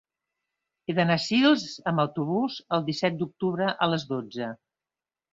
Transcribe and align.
He 0.85 0.93
d'anar 0.99 1.17
a 1.19 1.21
Sils 1.25 1.65
amb 1.91 2.03
autobús 2.03 2.55
el 2.77 2.87
disset 2.87 3.19
d'octubre 3.19 3.67
a 3.87 3.89
les 3.91 4.07
dotze. 4.13 4.49